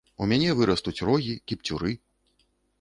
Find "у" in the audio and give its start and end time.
0.25-0.27